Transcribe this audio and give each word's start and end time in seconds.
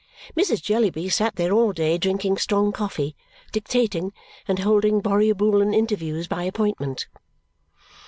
Mrs. 0.35 0.63
Jellyby 0.63 1.09
sat 1.09 1.35
there 1.35 1.51
all 1.51 1.73
day 1.73 1.99
drinking 1.99 2.37
strong 2.39 2.71
coffee, 2.71 3.15
dictating, 3.51 4.13
and 4.47 4.57
holding 4.57 4.99
Borrioboolan 4.99 5.75
interviews 5.75 6.27
by 6.27 6.41
appointment. 6.41 7.05